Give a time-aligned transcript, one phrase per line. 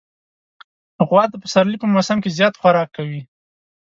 [1.07, 3.21] غوا د پسرلي په موسم کې زیات خوراک کوي.